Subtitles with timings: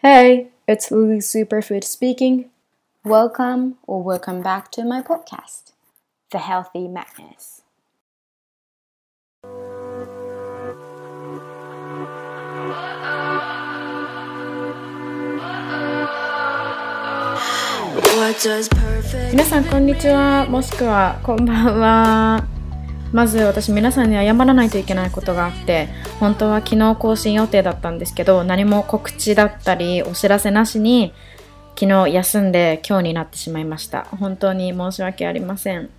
[0.00, 2.50] Hey, it's Lily Superfood speaking.
[3.04, 5.72] Welcome or welcome back to my podcast,
[6.30, 7.62] The Healthy Madness.
[19.32, 22.49] 皆さんこんにちはもしくはこんばんは
[23.11, 25.89] まず私皆さんに謝らないといけないことがあって
[26.19, 31.13] 本当は昨日更新予定だったんですけど何も告知だったりお知らせなしに
[31.75, 34.03] 昨日休んで今日になってしまいました。
[34.03, 35.89] 本当に申し訳ありません。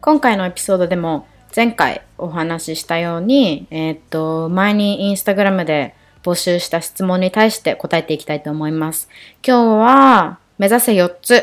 [0.00, 9.08] 今回のエピソードでも前回お話ししたように、えー、っと前にインスタグラムで募集した質問に対して答えていきたいと思います。
[9.44, 11.42] 今日は目指せ4つ。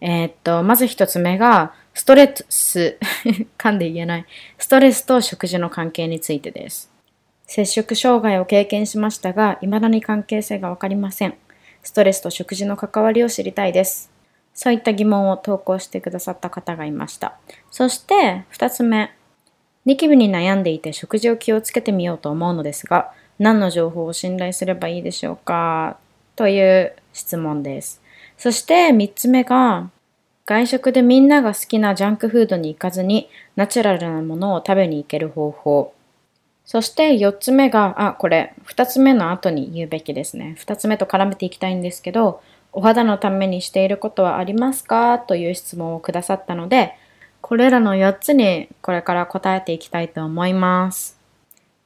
[0.00, 2.98] えー、っと、まず1つ目が、ストレス、
[3.58, 4.26] 噛んで言えない。
[4.58, 6.90] ストレスと食事の関係についてです。
[7.46, 11.34] 摂食障害を経験しましたが、未だに関係性がわかりません。
[11.82, 14.10] ストレスと食事の関わりを知りたいです。
[14.54, 17.38] そういった疑問を投稿してくださった方がいました。
[17.70, 19.12] そして、2つ目。
[19.84, 25.96] ニキビに悩んでいて食事を気をつけてみようと思うのですが、何の情報を信頼すればいいでしょうか？
[26.36, 28.02] という質問です。
[28.36, 29.90] そして3つ目が、
[30.50, 35.94] 外食でみんなが好きなジャンクフードに行かずにナチュラルなものを食べに行ける方法。
[36.64, 40.56] そして4つ目が、あ、これ2つ目の後に言うべきですね。
[40.58, 45.20] 2つ目と絡めていきたいんですけど、お肌のためにしていることはありますか？
[45.20, 46.96] という質問をくださったので、
[47.42, 51.16] これらの4つにこれから答えていきたいと思います。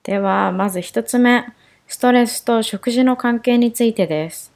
[0.05, 1.45] では、まず1つ目、
[1.87, 4.54] ストレスと食事の関係についてです。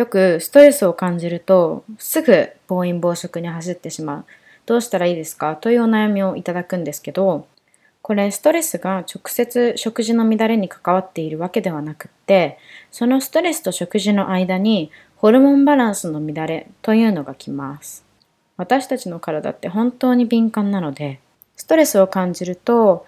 [0.00, 4.24] よくストレスを感じるとすぐ暴飲暴食に走ってしまう。
[4.64, 5.56] どうしたらいいですか？
[5.56, 7.46] というお悩みをいただくんですけど、
[8.00, 12.58] これストレスが直接食事の乱れに関わっているわけではなくって、
[12.90, 18.02] そのストレスと食事の間にホルモンバランスの乱れというのが来ます。
[18.56, 21.20] 私たちの体って本当に敏感なので、
[21.56, 23.04] ストレスを感じると、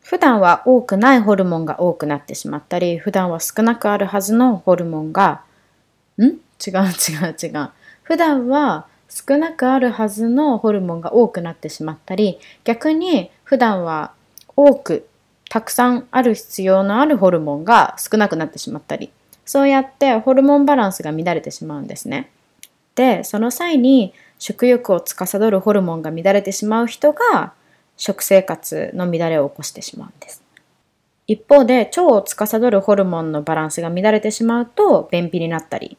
[0.00, 5.42] 普段は多くないホルモンが多くなってしまったり、普段は少なくあるはずのホルモンが
[6.18, 6.24] ん？
[6.24, 7.70] 違う違う違う。
[8.02, 14.12] 普段は少なくあるはずのホルモンが多くなってしまったり、逆に普段は
[14.56, 15.06] 多く、
[15.48, 19.10] たくさんある必要のあるホルモンが少なくなってしまったり、
[19.44, 22.30] そうやってホルモンバランスが乱れてしまうんですね。
[22.94, 27.52] で、その際に食欲を司るホルモンが乱れてしまう人が
[27.96, 30.42] 食生活の乱れを起こしてしまうんです。
[31.32, 35.96] 一方で腸を司るホルモンのバランスが乱れてしまうと便秘になったり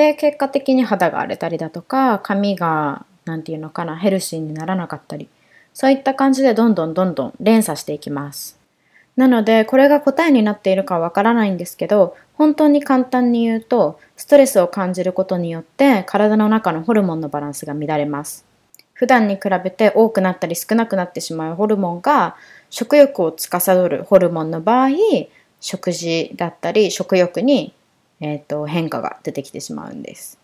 [0.00, 5.28] で、結果的に肌が荒れたりだとか、髪が、なんていうのかな、ヘルシーにならなかったり、
[5.74, 8.58] そういった感じでどんどんどんどん連鎖していきます。
[9.16, 18.46] なので、これが答えになっているかわからないんですけど、本当に簡単に言うと、ストレスを感じることによって体の中のホルモンのバランスが乱れます。
[19.00, 22.36] 普段に比べて多くなったり少なくなってしまうホルモンが
[22.68, 24.90] 食欲を司るホルモンの場合、
[25.58, 27.72] 食事だったり食欲に
[28.20, 30.38] えーと、変化が出てきてしまうんです。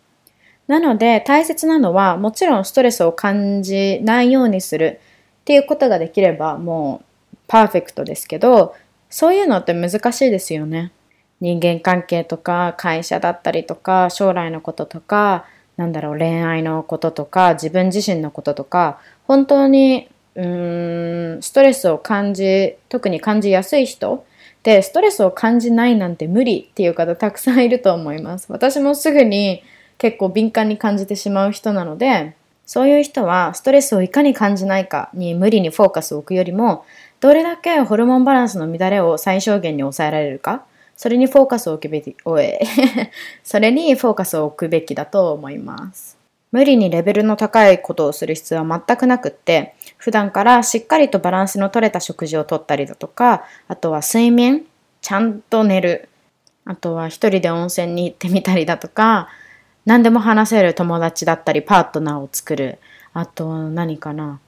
[0.67, 4.99] なので大切なのはもちろんストレスを感じないようにする
[5.43, 7.03] っていうことができればも
[7.33, 8.75] うパーフェクトですけど
[9.09, 10.91] そういうのって難しいですよね。
[11.41, 15.45] 人間関係とか会社だったりとか将来のこととか
[15.77, 24.25] なんだろう恋愛のこととか自分自身のこととか本当にうーんストレスを感じ特に感じやすい人
[24.63, 28.51] でストレスを感じないなんて無理っていう方たくさんいると思います。
[28.51, 29.63] 私もすぐに
[29.99, 32.35] 結構敏感に感じてしまう人なので
[32.67, 36.85] そういう人はストレスをいかに感じないかに無理にフォーカスを置くよりも
[37.21, 40.65] どれだけホルモンバランスの乱れを最小限に抑えられるか
[40.97, 42.59] それにフォーカスを置くべき、おえ
[43.45, 46.17] それにフォーカスを置くべきだと思います。
[46.53, 54.65] 無理にレベルの高いことをする必要は全くなくって、普段からしっかりとバランスの取れた食事をとったりだとか、あとは睡眠、
[55.03, 56.09] ちゃんと寝る、
[56.65, 59.29] あとは一人で温泉に行ってみたりだとか、
[59.85, 62.79] 何でも話せる友達だったりパートナーを作る、
[63.13, 64.41] あと何かな、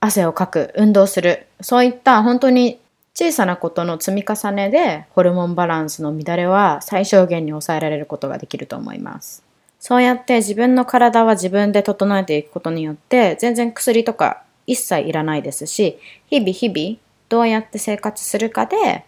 [0.00, 2.80] 汗をかく、運動する、そういった本当に
[3.14, 9.44] 小さなことの積み重ねでホルモンバランスの乱れは最小限に抑えられることができると思います。
[9.78, 15.98] そうやって自分の体は自分で整えていくことによって全然薬とか一切いらないですし
[16.28, 16.98] 日々日々
[17.28, 19.04] どうやって生活するかで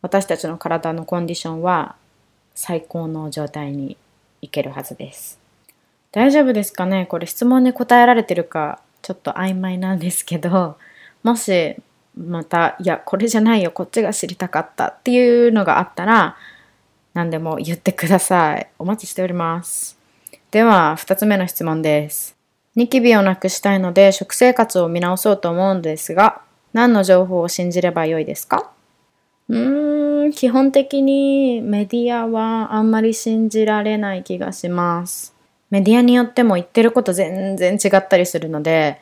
[0.00, 1.96] 私たちの体のコンディションは
[2.54, 3.96] 最高の状態に
[4.40, 5.38] いけるはずです。
[6.12, 7.06] 大丈夫ですかね？
[7.06, 10.76] これ質問に答えられてるかちょっと曖昧なんですけど
[11.22, 11.76] もし
[12.16, 16.36] またいやこれじゃないよこっちが知りたかったっていうのがあったら
[17.14, 18.68] 何でも言ってください。
[18.78, 19.98] お待ちしております。
[20.50, 22.36] では、二つ目の質問です。
[22.74, 26.40] ニキビをなくしたいので食生活を見直そうと思うんですが、
[26.72, 28.70] 何の情報を信じればよいですか？
[29.48, 35.34] うーん、基本的にメディアはあんまり信じられない気がします。
[35.68, 39.00] メディアによっても言ってること全然違ったりするので、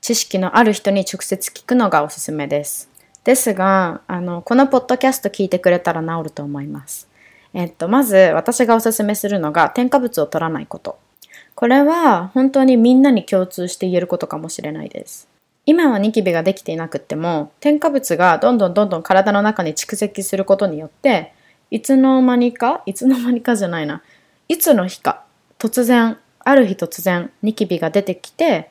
[0.00, 2.88] 知識のある人に直接聞くのがおすすめです。
[3.24, 7.08] ですが、あの、このポッドキャスト聞いてくれたら治ると思います。
[7.54, 10.98] えっと、まず私がおすすめするのが添加物を取らないこと。
[11.54, 15.28] これは本当にみんなに共通して言えることかもしれないです。
[15.66, 21.34] 今はニキビができていなくっても添加物がどんどんどんどん体の中に蓄積することによって
[21.70, 24.02] いつの間にかいつの間にかじゃないな
[24.48, 25.24] いつの日か
[25.58, 28.70] 突然ある日突然ニキビが出てきて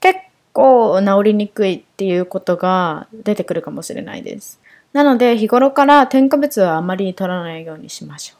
[0.00, 0.18] 結
[0.54, 4.58] 構治りにくいっていうことが出てくるかもしれないです。
[4.94, 8.38] なので日頃から添加物はあまり取らないようにしましょう。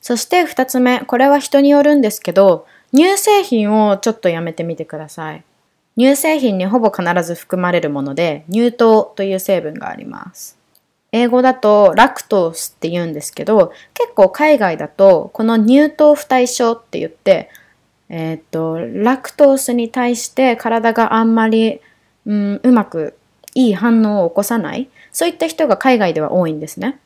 [0.00, 5.42] そして2つ目、これは人によるんですけど、乳製品をちょっとやめてみてください。
[5.98, 10.58] 乳製品にほぼ必ず含まれるもので、乳糖という成分があります。
[11.12, 17.48] 英語だとラクトースって言うんですけど、結構海外だとこの乳糖不対症って言って、
[18.08, 21.80] えっ、と、ラクトースに対して体があんまり、
[22.24, 23.14] うん、うまく
[23.54, 27.00] いい反応を起こさない、そういった人が海外では多いんですね。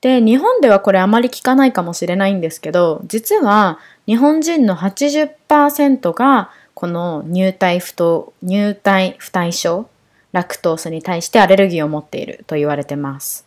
[0.00, 9.88] で、日本ではこれあまり聞かないかもしれないんですけど、実は日本人の80%がこの乳体不糖、乳体不対症、
[10.32, 13.46] ラクトースに対してアレルギーを持っていると言われてます。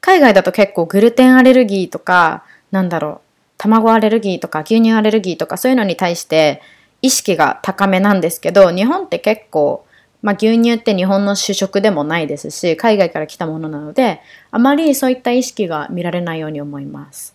[0.00, 3.31] 海外だと結構グルテンアレルギーとか、なんだろう、
[3.62, 6.60] 卵アレルギーとか牛乳アレルギーとかそういうのに対して
[7.00, 9.84] 意識が高めなんですけど、日本って結構
[10.22, 14.20] まあ、牛乳って日本の主食でもないですし、海外から来たものなので、
[14.52, 17.34] あまりそういった意識が見られないように思います。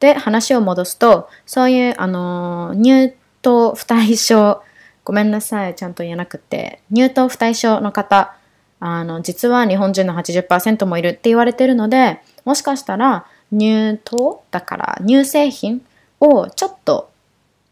[0.00, 4.60] で、話を戻すと、そういう、あの、乳糖不対症、
[5.04, 8.34] ごめんなさい、ちゃんと言えなくて、乳糖不対症の方、
[8.80, 15.84] あの、実は日本人の80%もいるって言われてるので、もしかしたら乳糖だから乳製品
[16.20, 17.10] をちょっと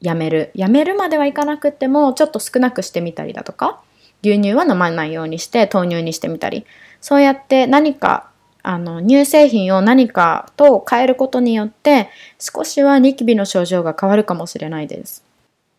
[0.01, 0.51] やめる。
[0.55, 3.81] やめるまではいかなくても、ちょっと少なくしてみたりだとか、
[4.23, 6.65] 牛乳は飲まないようにして豆乳にしてみたり。
[7.01, 8.31] そうやって何か
[8.63, 15.25] あの乳製品を何かと変えることによって少しはニキビの症状が変わるかもしれないです。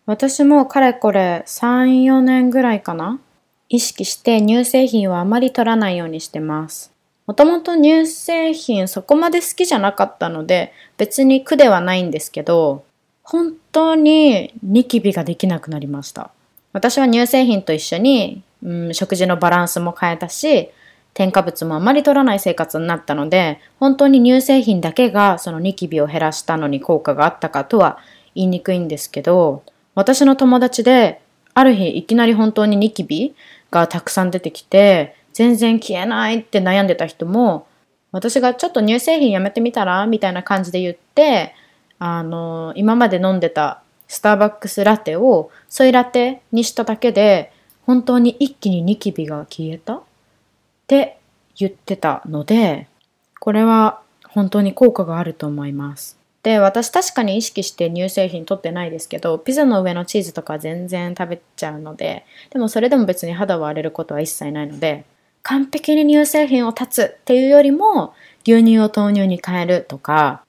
[0.07, 3.19] 私もかれこれ34年ぐらいかな？
[3.69, 6.90] 意識して乳製品はあまり取らないようにしてます。
[7.31, 12.83] もともと乳製品そこまで好きじゃなかったので別に苦ではないんですけど
[13.23, 16.31] 本当にニキビができなくなりました。
[16.73, 20.71] 私は乳製品と一緒に、うん、食事のバランスも変えたし、
[21.13, 27.99] 添加物もあまり取らない生活になったので、本当に乳製品だけがそのニキビを減らしたのに効果があったかとは
[28.35, 29.63] 言いにくいんですけど、
[29.95, 31.21] 私の友達で、
[31.53, 33.33] ある日いきなり本当にニキビ
[33.69, 37.67] がたくさん出てきて、全然消えないって悩んでた人も、
[38.11, 40.05] 私がちょっと乳製品やめてみたら？
[40.05, 41.55] みたいな感じで言って、
[41.99, 47.53] あの、今まで飲んでたスターバックスラテをソイラテにしただけで
[47.85, 49.95] 本当に一気にニキビが消えた？
[49.95, 50.03] っ
[50.87, 51.17] て
[51.55, 52.87] 言ってたので
[53.39, 56.17] これは本当に効果があると思います。
[56.43, 65.05] で私確かに意識して乳製品取ってないですけどピザの上のチーズとか全然食べちゃうのででもそれでも別に肌を荒れることは一切ないので
[65.43, 70.43] 完璧に乳製品を断つっていうよりも牛乳を豆乳に変えるとか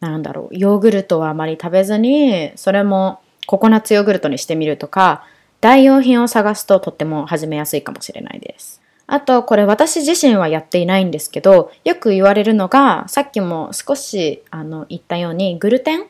[0.00, 5.24] なんだろう、ヨーグルトはあまり食べずに、それもココナッツヨーグルトにしてみるとか、
[5.60, 8.80] 代用品を探すととっても始めやすいかもしれないです。
[9.06, 16.06] あと、これ私自身はやっていないんですけど、よく言われるのが、さっきも少しあの言ったように、グルテン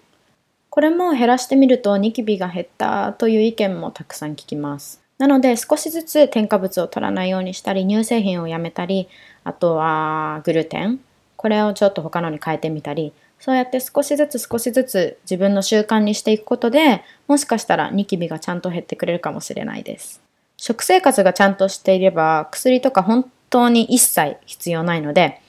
[0.69, 5.03] これも減らしてみるとニキビが減ったという意見もたくさん聞きます。
[5.21, 9.07] なので少しずつ添加物を取らないようにしたり、乳製品をやめたり、
[9.45, 10.99] あとはグルテン。
[11.37, 20.23] これをちょっと他のに変えてみたり、そうやって少しずつ少しずつ自分の習慣にしていくことでもしかしたらニキビがちゃんと減ってくれるかもしれないです。
[20.57, 25.43] 食生活がちゃんとしていれば薬とか本当に一切必要ないので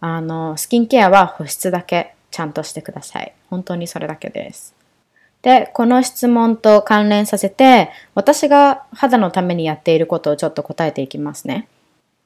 [0.00, 3.32] あのスキンケアは保湿だけちゃんとしてください。
[3.50, 4.75] 本当にそれだけです。
[5.46, 11.68] で、この質問と関連させて私が肌のためにやっていることをちょっと答えていきますね。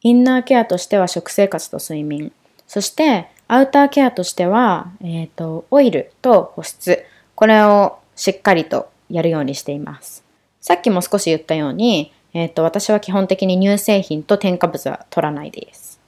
[0.00, 2.32] インナーケアとしては食生活と睡眠。
[2.66, 7.04] そしてアウターケアとしては、えっ、ー、と、オイルと保湿。
[7.34, 10.24] これをしっかりとやるようにしています。
[10.62, 16.00] さっきも少し言ったように、えっ、ー、と、私は基本的に乳製品と添加物は取らないです。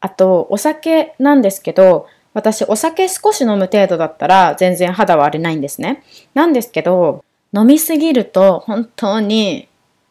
[0.00, 2.08] あと、お酒なんですけど、
[2.38, 6.04] 私お酒少し飲む程度だったら全然肌は荒れないんですね。
[6.34, 9.68] なんですけど、飲みすぎると本当に、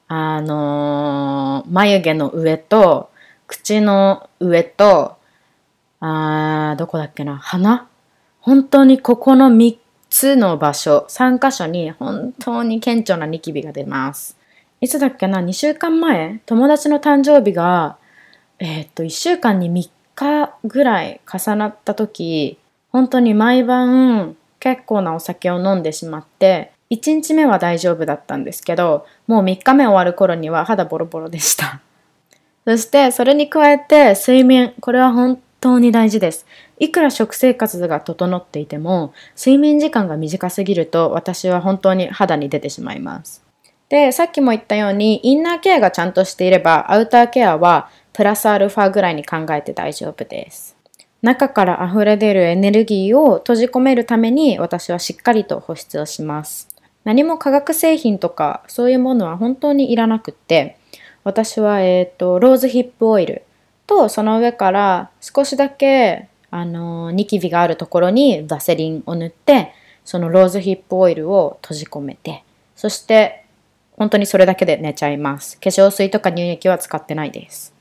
[0.10, 3.10] あのー、眉毛の上と、
[3.48, 5.16] 口の上と、
[6.02, 7.88] あ、どこだっけな、鼻？
[8.42, 9.78] 本当にここの3
[10.10, 14.38] つの場所、3箇所に本当に顕著なニキビが出ます。
[14.82, 17.98] いつだっけな、2週間前友達の誕生日が、
[18.60, 22.58] えー、っと、1週間に3日ぐらい重なった時、
[22.92, 31.82] 本当に毎晩結構なお酒を飲んでしまって、1日目は大丈夫だったんですけど、もう3日目終わる頃には肌ボロボロでした。
[32.66, 36.46] そしてそれに加えて睡眠、これは本当に大事です。
[36.80, 43.44] いくら食生活が整っていても、睡眠時間が短すぎると私は本当に肌に出てしまいます。
[43.90, 50.76] で、さっきも言ったように、インナーケアがちゃんとしていれば、アウターケアはプラスアルファぐらいに考えて大丈夫です。
[51.22, 56.68] 中から溢れ出るエネルギーを閉じ込めるために私はしっかりと保湿をします。
[57.04, 60.80] 何も化学製品とかそういうものは本当にいらなくって、
[61.24, 63.44] 私は、えっ、ー、と、ローズヒップオイル
[63.86, 72.44] と、その上から少しだけ、あの、ニキビがあるところにバセリンを塗って、そのローズヒップオイルを閉じ込めて、
[72.76, 73.46] そして、
[73.96, 75.60] 本当にそれだけで寝ちゃいます。
[75.60, 77.77] 化粧水とか乳液は使ってないです。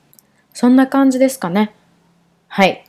[0.56, 1.74] そんな感じですかね。
[2.48, 2.82] はい。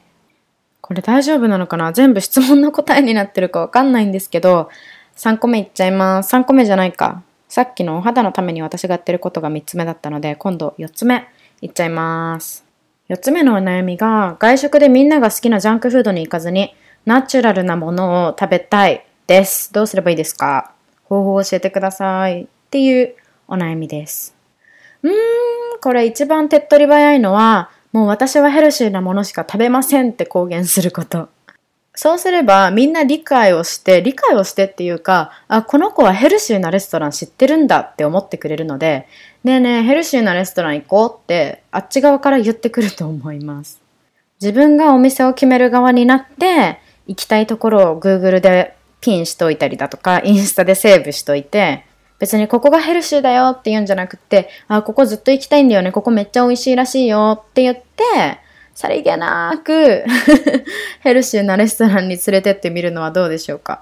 [0.80, 1.92] これ大丈夫なのかな？
[1.92, 4.70] 全部質問の答えになってるかわかんないんですけど、
[5.18, 6.34] 3個目いっちゃいます。
[6.34, 7.24] 3個目じゃないか。
[7.50, 11.28] さっきのお肌のために私がやってることが3つ目だったので、今度4つ目
[11.62, 12.66] いっちゃいます。
[13.10, 16.74] 4つ目のお悩みが、外食でみんなが好きなジャンクフードに行かずに、
[17.06, 19.74] ナチュラルなものを食べたいです。
[19.74, 20.72] どうすればいいですか？
[21.04, 22.44] 方法を教えてください。
[22.44, 23.16] っていう
[23.50, 24.37] お悩みです。
[25.04, 25.14] うーん、
[25.82, 31.30] これ一番手っ取り早いのは、もう私はヘルシーなものしか食べませんって公言すること。
[32.00, 39.08] そうすればみんな理解をして、理解をしてっていうか、あ、この子はヘルシーなレストラン知ってるんだって思ってくれるので、
[39.44, 43.82] ねえねえ、ヘルシーなレストラン行こうってあっち側から言ってくると思います。
[44.40, 51.87] 自分がお店を決める側になって、行きたいところを Google でピンしといたりだとか、インスタでセーブしといて、
[52.20, 58.40] 別にここがヘルシーだよって言うんじゃなくて、あ、ここずっと行きたいんだよね、ここめっちゃ美味しいらしいよって言って、
[58.74, 60.06] さりげなく
[61.02, 63.82] ヘルシーなレストランに連れてってみるのはどうでしょうか。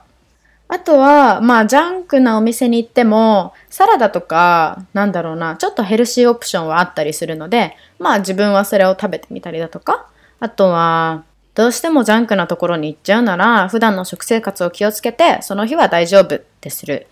[0.68, 10.08] あとは、まあ、ジャンクなお店に行っても、サラダとか、なんだろうな、ちょっとヘルシーオプションはあったりするので、まあ、自分はそれを食べてみたりだとか、
[10.40, 11.24] あとは、
[11.54, 17.08] どうしてもジャンクなところに行っちゃうなら、普段の食生活を気をつけて、その日は大丈夫ってする。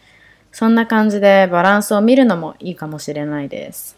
[0.53, 3.97] そんな感じでバランスを見るのもいいかもしれないです。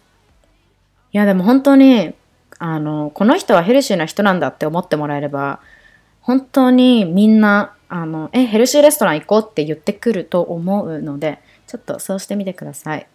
[1.12, 2.16] いや、でも本当に、
[2.58, 5.60] あの、この人はヘルシーな人なんだって思ってもらえれば、
[6.22, 13.08] 本当にみんな、あの、え、ヘルシーレストラン行こうって言ってくると思うので、ちょっとそうしてみてください。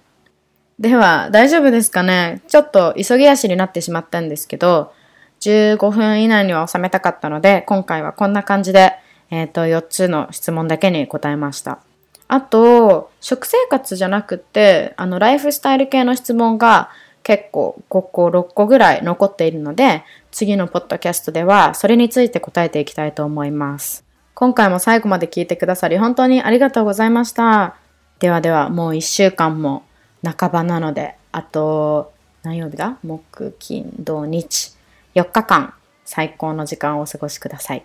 [0.78, 2.42] では、大丈夫ですかね？
[2.46, 4.92] ちょっと急ぎ足になってしまったんですけど、
[5.40, 8.92] 15分以内には収めたかったので、今回はこんな感じで、
[9.30, 11.78] えっ、ー、と、4つの質問だけに答えました。
[12.28, 16.90] あと、食生活じゃなくて、あの、ライフスタイル系の質問が、
[17.22, 24.04] 結構5個、6個ぐらい残っているので、次のポッドキャストではそれについて答えていきたいと思います。
[24.34, 27.74] 今回も最後まで聞いてくださり本当にありがとうございました。
[28.20, 29.82] ではではもう1週間も
[30.22, 32.12] 半ばなので、あと
[32.44, 32.96] 何曜日だ？
[33.02, 34.76] 木、金、土、日、
[35.16, 37.84] 4日間最高の時間をお過ごしください。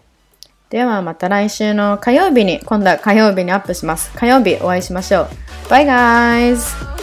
[0.72, 4.10] ではまた来週の火曜日に、今度は火曜日にアップします。
[4.14, 5.28] 火曜日お会いしましょう。
[5.70, 7.01] バイガーイズ